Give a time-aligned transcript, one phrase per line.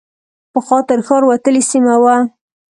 [0.53, 2.15] پخوا تر ښار وتلې سیمه وه.